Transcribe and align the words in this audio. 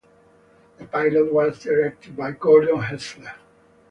The 0.77 0.85
pilot 0.87 1.31
was 1.31 1.59
directed 1.59 2.17
by 2.17 2.31
Gordon 2.31 2.81
Hessler. 2.81 3.35